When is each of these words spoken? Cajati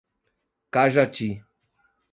Cajati 0.73 1.29